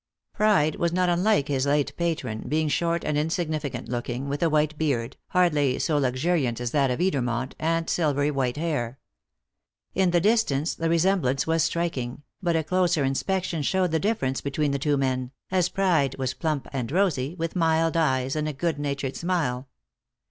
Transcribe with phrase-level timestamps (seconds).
[0.33, 4.75] Pride was not unlike his late patron, being short and insignificant looking, with a white
[4.75, 8.97] beard, hardly so luxuriant as that of Edermont, and silvery white hair.
[9.93, 14.71] In the distance the resemblance was striking, but a closer inspection showed the difference between
[14.71, 18.79] the two men, as Pride was plump and rosy, with mild eyes and a good
[18.79, 19.67] natured smile.